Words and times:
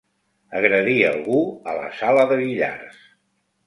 Agredir 0.59 0.95
algú 1.11 1.43
a 1.69 1.79
la 1.83 1.87
sala 2.01 2.27
de 2.35 2.43
billars. 2.43 3.09